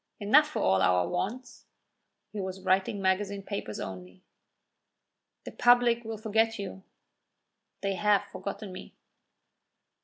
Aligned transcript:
"Enough 0.19 0.47
for 0.47 0.63
all 0.63 0.81
our 0.81 1.07
wants." 1.07 1.67
(He 2.33 2.41
was 2.41 2.63
writing 2.65 3.03
magazine 3.03 3.43
papers 3.43 3.79
only.) 3.79 4.23
"The 5.43 5.51
public 5.51 6.03
will 6.03 6.17
forget 6.17 6.57
you." 6.57 6.81
"They 7.81 7.93
have 7.93 8.23
forgotten 8.23 8.71
me." 8.73 8.95